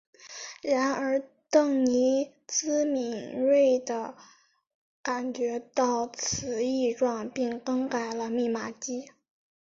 [0.63, 1.21] 然而
[1.51, 4.15] 邓尼兹敏锐地
[5.03, 9.11] 感觉到此异状并更改了密码机。